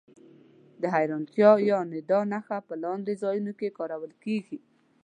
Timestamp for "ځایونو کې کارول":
3.23-4.13